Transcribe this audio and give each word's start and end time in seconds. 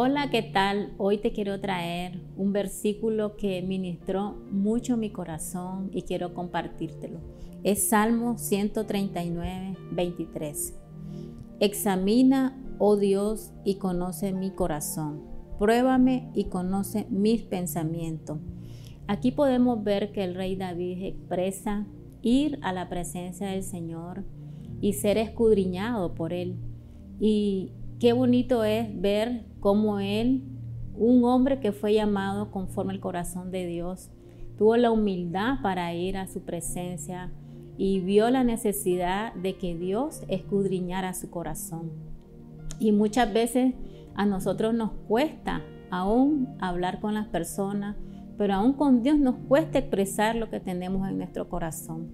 Hola, 0.00 0.30
¿qué 0.30 0.42
tal? 0.42 0.94
Hoy 0.96 1.18
te 1.18 1.32
quiero 1.32 1.58
traer 1.58 2.20
un 2.36 2.52
versículo 2.52 3.36
que 3.36 3.62
ministró 3.62 4.36
mucho 4.48 4.96
mi 4.96 5.10
corazón 5.10 5.90
y 5.92 6.02
quiero 6.02 6.34
compartírtelo. 6.34 7.18
Es 7.64 7.88
Salmo 7.88 8.38
139, 8.38 9.76
23. 9.90 10.78
Examina, 11.58 12.56
oh 12.78 12.96
Dios, 12.96 13.50
y 13.64 13.74
conoce 13.78 14.32
mi 14.32 14.52
corazón. 14.52 15.24
Pruébame 15.58 16.30
y 16.32 16.44
conoce 16.44 17.08
mis 17.10 17.42
pensamientos. 17.42 18.38
Aquí 19.08 19.32
podemos 19.32 19.82
ver 19.82 20.12
que 20.12 20.22
el 20.22 20.36
rey 20.36 20.54
David 20.54 21.06
expresa 21.06 21.88
ir 22.22 22.60
a 22.62 22.72
la 22.72 22.88
presencia 22.88 23.48
del 23.48 23.64
Señor 23.64 24.22
y 24.80 24.92
ser 24.92 25.18
escudriñado 25.18 26.14
por 26.14 26.32
él. 26.32 26.54
Y 27.18 27.72
qué 27.98 28.12
bonito 28.12 28.62
es 28.62 28.88
ver 29.00 29.47
cómo 29.60 30.00
él, 30.00 30.42
un 30.96 31.24
hombre 31.24 31.60
que 31.60 31.72
fue 31.72 31.94
llamado 31.94 32.50
conforme 32.50 32.92
al 32.92 33.00
corazón 33.00 33.50
de 33.50 33.66
Dios, 33.66 34.10
tuvo 34.56 34.76
la 34.76 34.90
humildad 34.90 35.58
para 35.62 35.94
ir 35.94 36.16
a 36.16 36.26
su 36.26 36.42
presencia 36.42 37.30
y 37.76 38.00
vio 38.00 38.28
la 38.30 38.42
necesidad 38.42 39.32
de 39.34 39.56
que 39.56 39.76
Dios 39.76 40.22
escudriñara 40.28 41.14
su 41.14 41.30
corazón. 41.30 41.92
Y 42.80 42.90
muchas 42.92 43.32
veces 43.32 43.74
a 44.14 44.26
nosotros 44.26 44.74
nos 44.74 44.90
cuesta 45.06 45.62
aún 45.90 46.48
hablar 46.60 47.00
con 47.00 47.14
las 47.14 47.28
personas, 47.28 47.96
pero 48.36 48.54
aún 48.54 48.72
con 48.72 49.02
Dios 49.02 49.18
nos 49.18 49.36
cuesta 49.46 49.78
expresar 49.78 50.34
lo 50.34 50.50
que 50.50 50.60
tenemos 50.60 51.08
en 51.08 51.18
nuestro 51.18 51.48
corazón. 51.48 52.10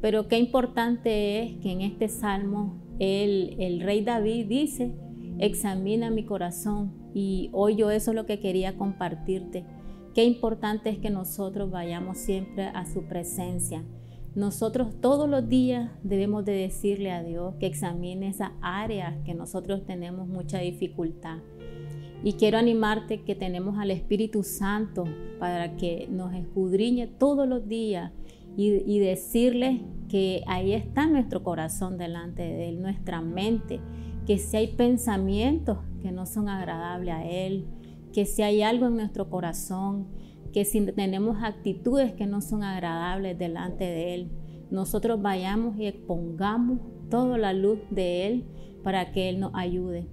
Pero 0.00 0.28
qué 0.28 0.38
importante 0.38 1.42
es 1.42 1.56
que 1.58 1.70
en 1.70 1.80
este 1.80 2.08
salmo 2.08 2.76
el, 2.98 3.56
el 3.58 3.80
rey 3.80 4.02
David 4.02 4.46
dice, 4.48 4.92
examina 5.38 6.10
mi 6.10 6.24
corazón. 6.24 6.92
Y 7.14 7.50
hoy 7.52 7.76
yo 7.76 7.90
eso 7.90 8.10
es 8.10 8.14
lo 8.14 8.26
que 8.26 8.40
quería 8.40 8.76
compartirte. 8.76 9.64
Qué 10.14 10.24
importante 10.24 10.90
es 10.90 10.98
que 10.98 11.10
nosotros 11.10 11.70
vayamos 11.70 12.18
siempre 12.18 12.64
a 12.68 12.86
su 12.86 13.04
presencia. 13.04 13.84
Nosotros 14.34 15.00
todos 15.00 15.28
los 15.28 15.48
días 15.48 15.90
debemos 16.02 16.44
de 16.44 16.52
decirle 16.52 17.10
a 17.10 17.22
Dios 17.22 17.54
que 17.58 17.66
examine 17.66 18.28
esa 18.28 18.52
área 18.60 19.18
que 19.24 19.34
nosotros 19.34 19.86
tenemos 19.86 20.28
mucha 20.28 20.58
dificultad. 20.58 21.38
Y 22.22 22.34
quiero 22.34 22.58
animarte 22.58 23.22
que 23.22 23.34
tenemos 23.34 23.78
al 23.78 23.90
Espíritu 23.90 24.42
Santo 24.42 25.04
para 25.38 25.76
que 25.76 26.08
nos 26.10 26.34
escudriñe 26.34 27.06
todos 27.06 27.46
los 27.48 27.66
días 27.68 28.12
y, 28.56 28.82
y 28.86 28.98
decirle 28.98 29.82
que 30.08 30.42
ahí 30.46 30.72
está 30.72 31.06
nuestro 31.06 31.42
corazón 31.42 31.98
delante 31.98 32.42
de 32.42 32.68
Él, 32.70 32.80
nuestra 32.80 33.20
mente, 33.20 33.80
que 34.26 34.38
si 34.38 34.56
hay 34.56 34.68
pensamientos 34.68 35.78
que 36.02 36.10
no 36.10 36.26
son 36.26 36.48
agradables 36.48 37.14
a 37.14 37.24
Él, 37.24 37.66
que 38.12 38.26
si 38.26 38.42
hay 38.42 38.62
algo 38.62 38.86
en 38.86 38.96
nuestro 38.96 39.30
corazón, 39.30 40.08
que 40.52 40.64
si 40.64 40.80
tenemos 40.80 41.42
actitudes 41.42 42.12
que 42.12 42.26
no 42.26 42.40
son 42.40 42.62
agradables 42.62 43.38
delante 43.38 43.84
de 43.84 44.14
Él, 44.14 44.30
nosotros 44.70 45.22
vayamos 45.22 45.78
y 45.78 45.86
expongamos 45.86 46.80
toda 47.08 47.38
la 47.38 47.52
luz 47.52 47.78
de 47.90 48.26
Él 48.26 48.44
para 48.82 49.12
que 49.12 49.28
Él 49.28 49.38
nos 49.38 49.52
ayude. 49.54 50.08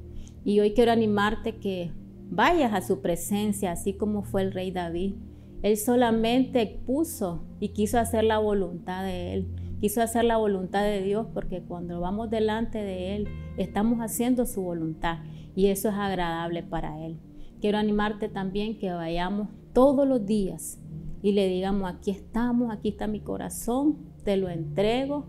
Y 0.46 0.60
hoy 0.60 0.74
quiero 0.74 0.92
animarte 0.92 1.58
que 1.58 1.92
vayas 2.30 2.74
a 2.74 2.82
su 2.82 3.02
presencia, 3.02 3.72
así 3.72 3.94
como 3.94 4.24
fue 4.24 4.44
el 4.44 4.52
rey 4.52 4.72
David. 4.72 5.16
Él 5.64 5.78
solamente 5.78 6.62
expuso 6.62 7.46
y 7.60 7.70
quiso 7.70 7.98
hacer 7.98 8.26
la 8.26 8.38
voluntad 8.38 9.04
de 9.04 9.34
Él 9.34 9.48
quiso 9.84 10.02
hacer 10.02 10.24
la 10.24 10.38
voluntad 10.38 10.82
de 10.82 11.02
Dios 11.02 11.28
porque 11.34 11.62
cuando 11.62 12.00
vamos 12.00 12.30
delante 12.30 12.78
de 12.78 13.18
Él 13.18 13.28
estamos 13.58 14.00
haciendo 14.00 14.46
su 14.46 14.62
voluntad 14.62 15.18
y 15.58 15.66
eso 15.66 15.90
es 15.90 15.96
agradable 15.96 16.64
para 16.64 17.06
Él. 17.06 17.20
Quiero 17.60 17.80
animarte 17.80 18.30
también 18.30 18.78
que 18.80 18.94
vayamos 18.94 19.50
todos 19.74 20.08
los 20.08 20.26
días 20.26 20.80
y 21.22 21.34
le 21.34 21.50
digamos, 21.50 21.94
aquí 21.94 22.12
estamos, 22.12 22.72
aquí 22.72 22.88
está 22.88 23.08
mi 23.08 23.20
corazón, 23.20 23.98
te 24.24 24.38
lo 24.38 24.48
entrego 24.48 25.26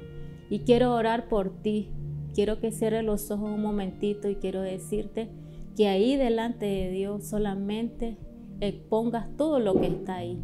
y 0.49 0.61
quiero 0.61 0.95
orar 0.95 1.27
por 1.27 1.61
ti. 1.61 1.91
Quiero 2.33 2.61
que 2.61 2.71
cierres 2.71 3.03
los 3.03 3.33
ojos 3.33 3.51
un 3.51 3.61
momentito 3.61 4.29
y 4.29 4.37
quiero 4.37 4.63
decirte 4.63 5.31
que 5.77 5.89
ahí 5.89 6.15
delante 6.15 6.67
de 6.67 6.93
Dios 6.93 7.27
solamente 7.27 8.19
expongas 8.61 9.37
todo 9.37 9.59
lo 9.59 9.81
que 9.81 9.89
está 9.89 10.15
ahí. 10.15 10.41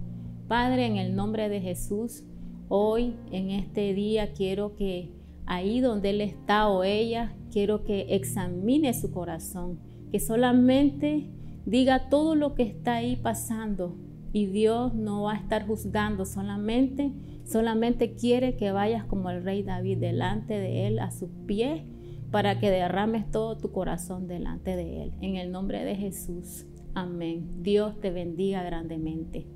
Padre, 0.48 0.86
en 0.86 0.96
el 0.96 1.14
nombre 1.14 1.48
de 1.48 1.60
Jesús, 1.60 2.24
Hoy, 2.72 3.16
en 3.32 3.50
este 3.50 3.94
día, 3.94 4.32
quiero 4.32 4.76
que 4.76 5.10
ahí 5.44 5.80
donde 5.80 6.10
Él 6.10 6.20
está 6.20 6.68
o 6.68 6.84
ella, 6.84 7.34
quiero 7.50 7.82
que 7.82 8.14
examine 8.14 8.94
su 8.94 9.10
corazón, 9.10 9.80
que 10.12 10.20
solamente 10.20 11.28
diga 11.66 12.08
todo 12.08 12.36
lo 12.36 12.54
que 12.54 12.62
está 12.62 12.94
ahí 12.94 13.16
pasando 13.16 13.96
y 14.32 14.46
Dios 14.46 14.94
no 14.94 15.22
va 15.22 15.32
a 15.32 15.38
estar 15.38 15.66
juzgando 15.66 16.24
solamente, 16.24 17.12
solamente 17.44 18.14
quiere 18.14 18.56
que 18.56 18.70
vayas 18.70 19.04
como 19.04 19.30
el 19.30 19.42
rey 19.42 19.64
David 19.64 19.98
delante 19.98 20.54
de 20.54 20.86
Él 20.86 21.00
a 21.00 21.10
sus 21.10 21.30
pies 21.48 21.82
para 22.30 22.60
que 22.60 22.70
derrames 22.70 23.28
todo 23.32 23.56
tu 23.58 23.72
corazón 23.72 24.28
delante 24.28 24.76
de 24.76 25.02
Él. 25.02 25.12
En 25.20 25.34
el 25.34 25.50
nombre 25.50 25.84
de 25.84 25.96
Jesús. 25.96 26.66
Amén. 26.94 27.64
Dios 27.64 28.00
te 28.00 28.12
bendiga 28.12 28.62
grandemente. 28.62 29.48